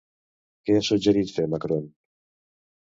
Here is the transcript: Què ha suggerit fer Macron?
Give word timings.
Què 0.69 0.77
ha 0.79 0.87
suggerit 0.89 1.37
fer 1.37 1.47
Macron? 1.57 1.89